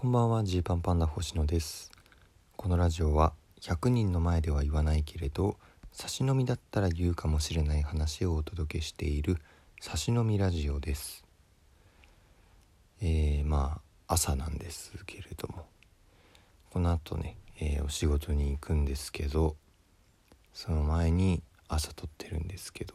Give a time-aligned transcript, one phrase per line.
[0.00, 0.44] こんばんは。
[0.44, 1.92] ジーパンパンダ星野です。
[2.56, 5.58] このラジオは100人の前では言わないけれど
[5.92, 9.36] 差し飲みだったら言うかもしれない話をお届けしている
[9.78, 11.26] 差し飲みラジオです。
[13.02, 15.66] えー、まあ朝なんですけれども。
[16.70, 19.54] この後ね、えー、お仕事に行くんですけど
[20.54, 22.94] その前に朝撮ってるんですけど、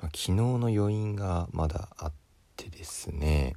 [0.00, 2.12] まあ、昨日の余韻がまだあっ
[2.56, 3.56] てですね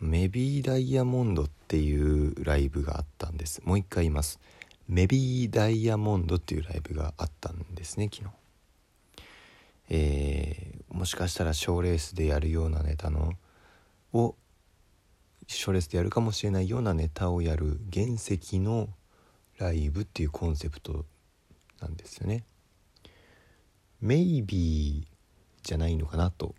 [0.00, 3.62] メビーダイヤモンドっていうライブがあったんです。
[3.64, 4.38] もう一回言います。
[4.88, 8.34] メビーダイヤモンドっていうライブがあったんですね昨日。
[9.88, 13.32] えー、もしかしたら賞レースでやるようなネタの
[14.12, 14.34] を
[15.46, 18.88] 賞レースでやるかもしれないようなネタをやる原石の
[19.58, 21.04] ライブっていうコンセプト
[21.80, 22.44] なんですよね。
[24.00, 25.16] メイビー
[25.62, 26.54] じゃないのかなと、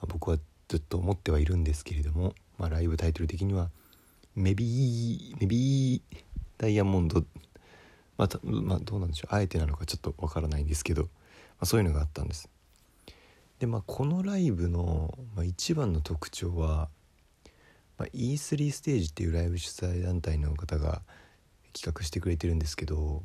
[0.00, 0.38] まあ、僕は
[0.72, 3.68] ずっと思ってはいるんですけれども、まあ、ライブタイトル的には
[4.34, 6.00] 「メビーメビー
[6.56, 7.26] ダイヤモンド」
[8.16, 11.08] また、まあ、どうなんでしょうあえてなのかちょっとわからないんですけど、ま
[11.60, 12.48] あ、そういうのがあったんです。
[13.58, 16.88] でまあこのライブの、まあ、一番の特徴は、
[17.98, 21.02] まあ、E3 ステージっていうライブ主催団体の方が
[21.74, 23.22] 企画してくれてるんですけど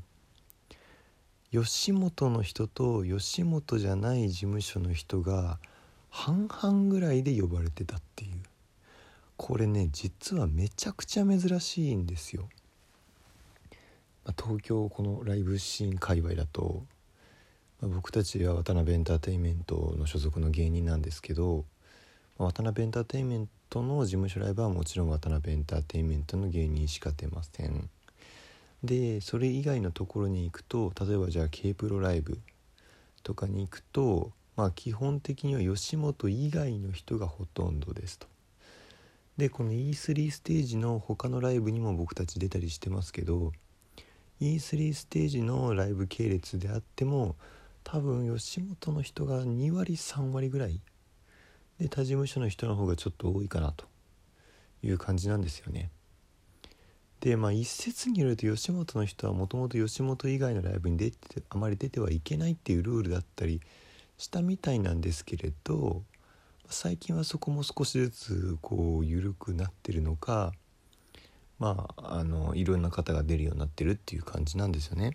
[1.52, 5.60] 吉本の人と吉本じゃない事務所の人が
[6.10, 8.32] 半々ぐらいで呼ばれてたっていう
[9.38, 12.50] これね実はめちゃくちゃ珍しいんですよ。
[14.26, 16.84] まあ、東京このライブシーン界隈だと、
[17.82, 21.66] まあ、僕たちは渡辺エンターテインメントの所属の芸人なんですけど、
[22.38, 27.90] まあ、渡辺エンターテインメントの事務所ライブはもちろん渡辺エンターテインメントの芸人しか出ません。
[28.84, 32.40] でそれ以外のところに行くと例えばじゃあ K プロライブ
[33.24, 38.28] とかに行くとまあ基本的には吉本以外の人がほとんどですと。
[39.38, 43.54] でこの E3 ステージの他のライブにも僕たち出たりしてますけど
[44.42, 47.36] E3 ステージのライブ系列であっても
[47.84, 50.82] 多分吉本の人が2割3割ぐらい
[51.80, 53.86] で他事務所の人の方がちょっと多いかなと
[54.82, 55.92] いう感じなんですよね。
[57.20, 61.18] でまあ一説によると吉本の人はもともと吉本以外のライブに出て
[61.50, 63.62] あまり出てはいけないっていうルールだったり
[64.18, 66.04] したみたいなんですけれど
[66.70, 70.54] 最近はそこも少しずつこう緩くなってるのか
[71.60, 75.12] まああのいろんな方が出るようになってるっていう感じなんですよね。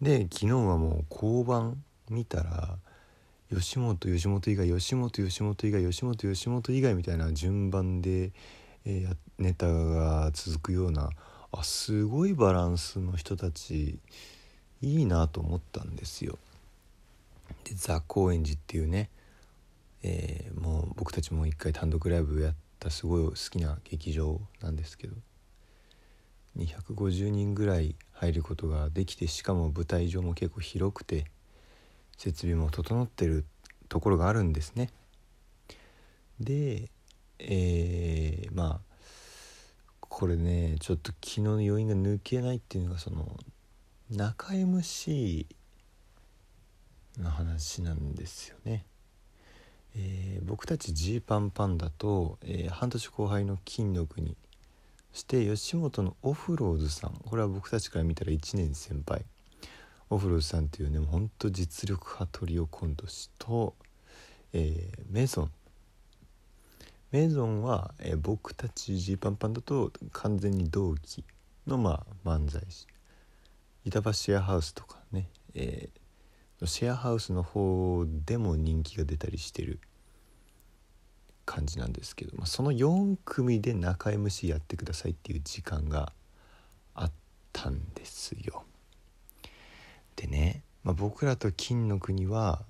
[0.00, 2.78] で昨日はもう交番見たら
[3.50, 8.32] 吉本吉本以外吉本吉本以外吉本吉本以外みたいな順番で、
[8.84, 11.10] えー、ネタが続くような
[11.52, 13.98] あすごいバランスの人たち
[14.80, 16.38] いいなと思ったんですよ。
[17.64, 19.10] でザ・高円寺っていうね、
[20.02, 25.14] えー、もう僕たちも一回単独ライブやったすごい好きな劇場なんですけど
[26.56, 31.26] 250人ぐらい入ることができてしかも舞台上も結構広くて
[32.16, 33.44] 設備も整ってる
[33.88, 34.90] ところがあるんですね。
[36.40, 36.90] で
[37.38, 38.88] えー、まあ
[40.00, 43.36] これねちょっと昨日の余韻が抜けないっていうのがその
[44.10, 45.46] 中 MC
[47.18, 48.84] の話なんですよね。
[49.96, 54.36] えー、僕たちジーパンパンダと、えー、半年後輩の金の国
[55.12, 57.14] そして吉本のオフローズさん。
[57.24, 59.24] これは僕たちから見たら1年先輩。
[60.10, 63.74] オフローズさんっていうねほんと実力派トリオコント師と、
[64.52, 65.50] えー、メゾン。
[67.10, 71.24] メゾンは、えー、僕たちジーパンパンダと完全に同期
[71.66, 72.86] の、まあ、漫才師。
[73.84, 76.00] 板橋シェアハウスとかね、えー、
[76.66, 79.78] シェアハウスの方でも人気が出たりしてる
[81.46, 86.12] 感じなんですけど、まあ、その4組で中 MC やってくださいっていう時間が
[86.94, 87.12] あっ
[87.52, 88.64] たんですよ。
[90.16, 92.62] でね、まあ、僕らと金の国は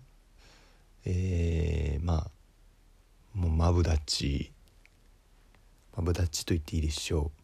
[1.10, 2.30] えー、まあ
[3.34, 4.52] もうマブダッチ
[5.96, 7.40] マブダッチと言っていいでしょう。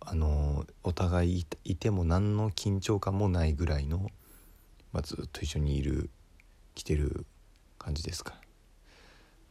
[0.00, 4.10] あのお互いいても何の緊張感もないぐらいの
[4.96, 6.08] まあ、ずっと一緒にいる
[6.74, 7.26] 来てる
[7.78, 8.32] 感じですか。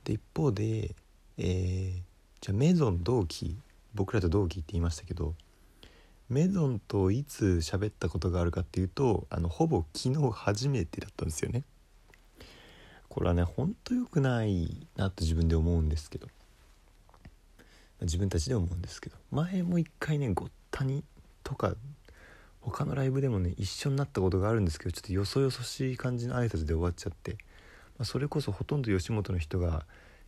[0.03, 0.95] で一方で、
[1.38, 2.01] えー、
[2.42, 3.56] じゃあメゾン同期
[3.94, 5.36] 僕らと同期って言いましたけど
[6.30, 11.63] メゾンといつ喋ったことがあるかっていうとあのほぼ昨日初めてだったんですよね。
[13.07, 16.27] これはねほんと良くないなと自分で思うんですけど。
[18.01, 19.18] 自分たちで思うんですけど。
[19.30, 21.03] 前も一回ねごったに
[21.44, 21.75] とか
[22.66, 27.38] 他のライブでもね一緒になったことがあるんですけどちょっとよそよそしい感じの挨拶で終わっちゃって、ま
[28.02, 29.86] あ、それこそほとんど吉本の人が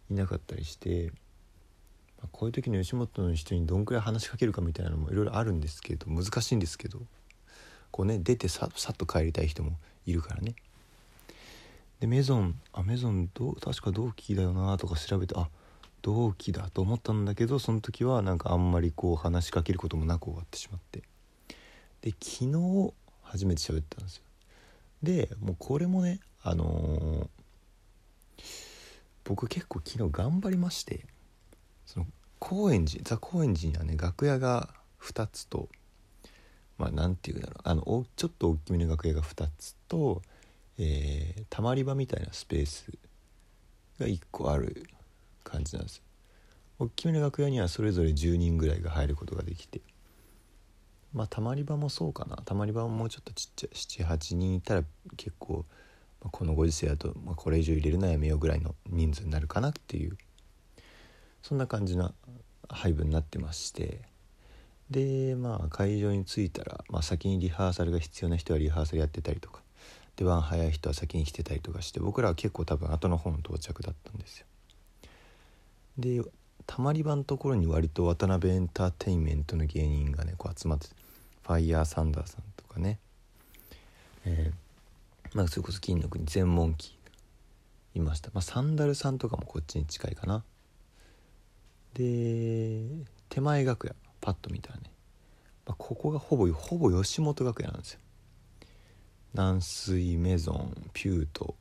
[0.09, 1.11] いなかったりして
[2.17, 6.99] まあ、こういう時の吉本の人にどんくらい話しかけるかみたいなのもいろいろあるんですけど難しいんですけど
[7.91, 10.55] こうね出てささっと帰りたい人もいるからね。
[11.99, 15.49] でメゾンあメゾンど確か同期だよなとか調べてあ
[16.03, 21.03] 同期だと思ったんだけどその時はなんかあんまりこう話しかけることもなく終わってしまって。
[22.01, 24.23] で昨日初めて喋ったんですよ。
[25.03, 28.43] でもうこれもねあのー、
[29.23, 31.05] 僕結構昨日頑張りまして
[31.85, 32.07] その
[32.39, 34.69] 高円寺ザ・高円寺にはね楽屋が
[35.01, 35.69] 2つと
[36.77, 40.21] まあ何て言うんだろうあのちょっと大きめの楽屋が2つと
[40.79, 42.91] えー、たまり場みたいなスペース
[43.99, 44.87] が1個ある
[45.43, 46.03] 感じなんですよ。
[46.79, 49.81] 大きめの楽屋にはそれぞれ10人ぐらいが入ることができて。
[51.13, 52.37] まあたまり場もそうかな。
[52.37, 54.09] たまり場ももうちょっとちっちゃい。
[54.13, 54.83] 78人いたら
[55.15, 55.65] 結構、
[56.21, 60.17] まあ、このご時世だと、まあ、これ以上入れるのやめようぐらいの人数になるかなっていう。
[61.41, 62.13] そんな感じな
[62.69, 64.01] 配分になってまして。
[64.89, 69.61] でまあ会場に着いたら、まあ、先にリハーサルが必要な人はリハーサルやってたりとか。
[70.17, 74.45] 出番早い人は先に来てたりとかして僕らは結構多分後の方の到着だったんですよ。
[75.97, 76.21] で
[76.67, 80.87] たまり場のところに割と渡辺エンターテインメントの芸人がねこう集まって
[81.43, 82.99] ファイヤーサンダーさんとかね。
[84.25, 86.97] えー、まあそれこそ金の国全問記
[87.95, 90.43] いました、まあ、サンダルさんとかもこっちに近いかな。
[91.93, 92.83] で
[93.29, 94.83] 手前楽屋パッと見たらね、
[95.65, 97.99] まあ、ここがほぼほぼ吉本楽屋なんですよ。
[99.33, 101.55] 軟水メゾンピュート、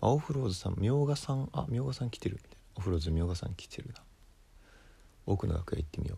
[0.00, 2.36] まあ、オフローズさんみょうがさんあみょうがさん来てる。
[2.36, 4.02] みたいなオフローズみょうがさん来てるな。
[5.26, 6.16] 奥の楽屋行ってみよ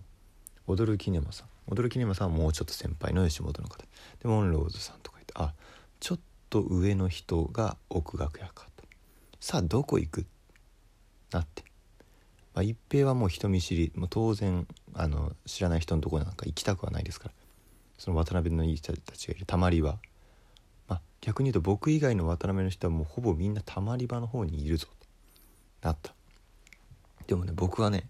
[0.66, 0.72] う。
[0.72, 1.49] 踊るキネマさん。
[1.66, 3.78] 踊るキネマさんはもうちょっと先輩の吉本の方。
[3.78, 3.87] で
[4.28, 5.55] モンローズさんとか言ってあ
[6.00, 6.20] ちょっ
[6.50, 8.84] と上の人が奥楽屋かと。
[9.40, 10.26] さあどこ行く？
[11.31, 11.62] なって、
[12.55, 13.93] まあ、一平はもう人見知り。
[13.94, 17.34] もう当然あの知らない人のとこなんか行きたくはないですから。
[17.99, 19.46] その渡辺のいい人たちがいる。
[19.46, 19.99] たまりは
[21.20, 24.87] 逆に言うと僕以外の渡辺の人はもうほぼみんなたまり場の方にいるぞ
[25.81, 25.88] と。
[25.88, 26.14] なった。
[27.26, 28.08] でもね僕はね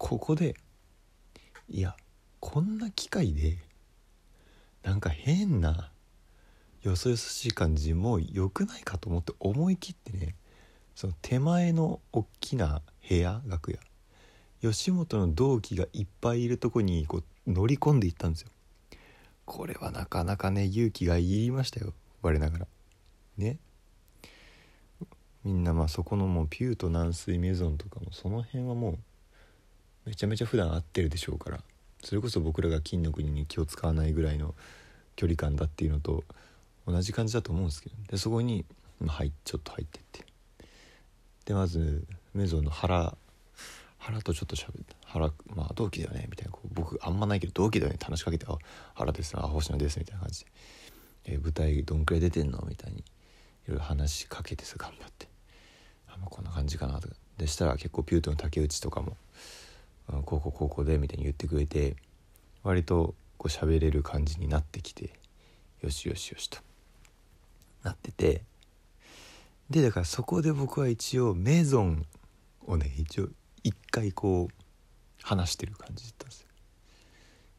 [0.00, 0.54] ここで
[1.68, 1.94] いや
[2.40, 3.58] こんな機会で
[4.82, 5.90] なんか変な
[6.80, 10.36] よそよそしい感じも良くないかと思って思い切ってね
[10.94, 13.78] その手前の大きな部屋楽屋
[14.62, 18.48] 吉本の同期がいっぱいいるとこにこう乗り込んでいったんですよ。
[19.44, 21.92] これはなかなかね勇気がいりましたよ
[22.22, 22.66] 我ながら。
[23.36, 23.58] ね。
[25.44, 28.98] みんなまあそこのもうピューと軟水メゾンとかもその辺はもう
[30.10, 31.60] めちゃめちゃ普段会ってるでしょうから
[32.02, 34.56] それこそ僕らが金の国に気を使わないぐらいの
[35.14, 36.24] 距離感だっていうのと
[36.84, 38.64] 同じ感じだと思うんですけどでそこに、
[39.00, 40.26] まあ、入ちょっと入ってって。
[41.44, 42.02] でまず
[42.34, 43.16] メゾンの原
[43.98, 46.50] 原とちょっと喋って原まあ同期だよねみたいな。
[46.50, 48.58] こう僕あんまないけど同期だよねって話しかけて「あ
[48.94, 50.50] 原ですあ星野です」みたいな感じで。
[51.26, 52.64] えー、舞台どんくらい出てんの？
[52.68, 53.02] みたいにい
[53.68, 55.28] ろいろ話しかけてさ頑張って。
[56.08, 57.14] あもうこんな感じかなとか。
[57.36, 59.16] でしたら結構ピュートの竹内とかも
[60.22, 61.96] 「こうこうこうこうで」みたいに言ってくれて
[62.62, 65.10] 割とこう喋れる感じになってきて
[65.80, 66.58] よしよしよしと
[67.82, 68.42] なってて
[69.70, 72.04] でだからそこで僕は一応メゾン
[72.66, 73.28] をね一応
[73.62, 74.54] 一回こう
[75.22, 76.48] 話してる感じだったんですよ。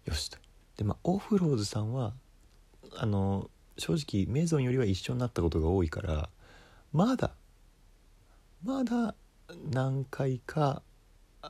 [0.05, 0.37] よしと。
[0.77, 2.13] でまあオフローズさんは
[2.95, 6.29] あの正直メゾンよりは一緒になったことが多いから
[6.91, 7.31] まだ
[8.63, 9.15] まだ
[9.71, 10.81] 何回か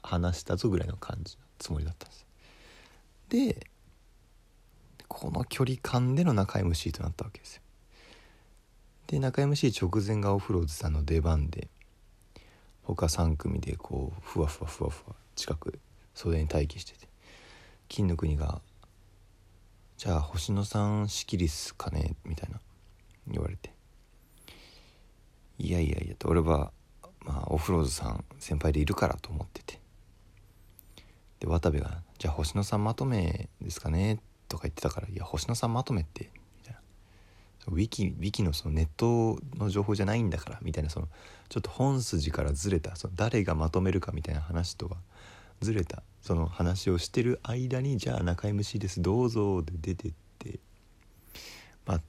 [0.03, 2.25] 話したぞぐらいの感じのつもりだったんです。
[3.29, 3.67] で
[5.07, 7.61] この距離感での中 MC となったわけですよ。
[9.07, 11.67] で中 MC 直前がオフローズさんの出番で
[12.83, 15.79] 他3組でこうふわふわふわふわ近く
[16.15, 17.07] 袖に待機してて
[17.89, 18.61] 金の国が
[19.97, 22.59] じゃあ星野さん仕切りっすかねみたいな
[23.27, 23.73] 言われて。
[25.59, 26.71] いやいやいやと俺は
[27.19, 29.80] まあオフローズさん先輩でいるからと思ってて。
[31.41, 36.29] で渡部が「じゃあ星野さんまとめですかね?」とか言ってたから「いや星野さんまとめって」
[36.61, 36.79] みたいな
[37.67, 41.09] ウィキウィキのそのネットの情報じゃないんだからみたいなその
[41.49, 44.97] ちょっと本筋からずれたその誰がまとめるかみたいな話とは
[45.61, 50.59] ずれたその話をしてる間に「じゃあ中 MC ですどうぞ」で出てって
[51.85, 52.01] まあ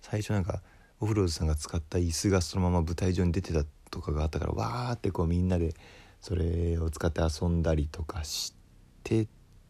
[0.00, 0.62] 最初なんか
[1.00, 5.74] オフローズさんが使った椅子がそのまま舞台上に出てたとかがあったからわーってこうみんなで
[6.20, 8.59] それを使って遊んだりとかして
[9.02, 9.26] て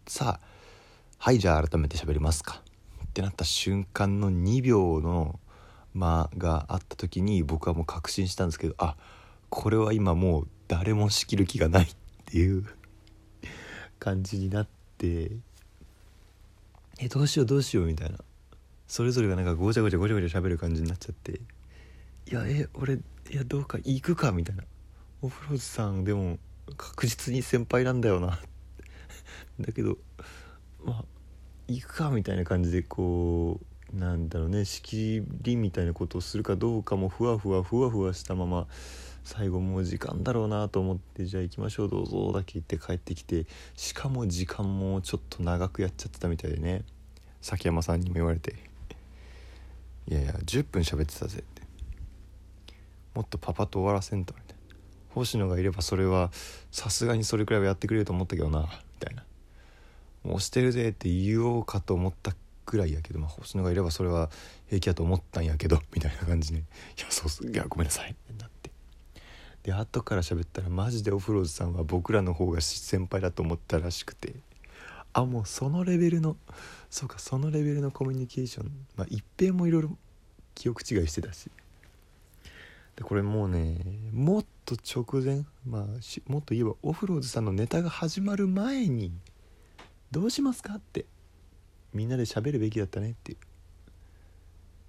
[0.07, 0.47] さあ
[1.19, 2.63] はいじゃあ改めて喋りますか。
[3.07, 5.41] ってなった瞬間の2秒の
[5.95, 8.97] 間があった時に僕はもう確信したんですけどあ
[9.49, 11.89] これは今もう誰も仕切る気がないっ
[12.27, 12.65] ていう
[13.99, 15.33] 感じになって
[17.01, 18.19] えどうしようどうしようみたいな。
[18.87, 21.41] それぞれがなんかごちゃごちゃごちゃごちゃ喋る感じになっちゃって
[22.27, 24.65] いやえ俺いやどうか行くかみたいな。
[25.23, 26.39] オフローズさんでも
[26.77, 28.41] 確実に先輩なんだよな
[29.61, 29.99] だけど
[30.85, 31.05] まあ
[31.69, 33.61] 行くかみたいな感じでこ
[33.93, 38.67] うなんだろうね仕切りみたいなことをするかどうかもふわふわふわふわしたまま
[39.25, 43.47] 最後もう時間だろうなと思ってじゃあ行きましょうどうぞだけ言って帰ってきて
[43.77, 46.83] しかも時間もちょっと長くやっちゃってたみたいでね
[47.43, 48.55] 崎山さんにも言われて
[50.09, 51.61] 「いやいや10分喋ってたぜ」って。
[53.15, 54.77] もっとパパと終わらせんとみたいな
[55.11, 56.31] 星野がいればそれは
[56.71, 58.69] さすがにそれくらいはやってくれると思ったけどな。
[59.01, 59.25] たいな。
[60.23, 62.35] もうしてるぜって言おうかと思った
[62.67, 64.31] くらいやけど、まあ、星野がいればそれは
[64.69, 66.63] 平気やと思ったんやけど みたいな感じで、「い
[66.99, 67.45] やそうす。
[67.45, 68.71] いやごめんなさい」ってなって。
[69.63, 74.35] で後から喋ったらマジでオフローズさんは僕らの方が先輩だと思ったらしくて。
[75.13, 76.37] あもうそのレベルの
[76.89, 78.87] そうかそのレベルのコミュニケーション。
[78.97, 79.99] まあ一平もいろいろ
[80.55, 81.51] 記憶違いしてたし。
[82.97, 83.79] でこれもうね
[84.13, 85.83] もっと直前まあ
[86.31, 89.13] もっと言えばオフローズさんのネタが始まる前に
[90.11, 91.07] どうしますかって
[91.93, 93.39] みんなで喋るべきだったねっていう。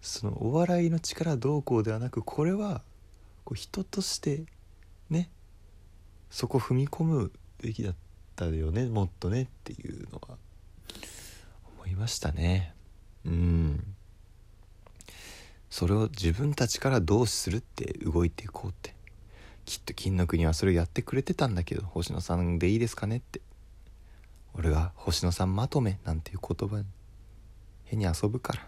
[0.02, 2.82] そのお笑いの力どうこうではなくこれは
[3.46, 4.44] こう人として
[5.10, 5.30] ね
[6.32, 7.32] そこ踏み込む
[7.62, 7.96] べきだっ
[8.36, 10.38] たよねもっとねっていうのは
[11.78, 12.74] 思いましたね
[13.26, 13.96] うん
[15.82, 18.94] それを自分たちからどうするって動いていこうって。
[19.66, 23.42] きっと金の国はそれをやってくれてたんだけど星野さんでいいですかねって。
[24.54, 26.86] 俺が星野さんまとめなんていう言葉に
[27.86, 28.68] 変に遊ぶから。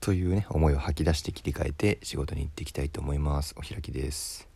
[0.00, 3.54] というね思いを吐き出して切り替えて仕事に行っていきたいと思います。
[3.56, 4.51] お開きです。